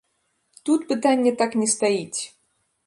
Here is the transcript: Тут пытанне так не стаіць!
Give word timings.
Тут 0.65 0.87
пытанне 0.93 1.31
так 1.43 1.51
не 1.61 1.67
стаіць! 1.77 2.21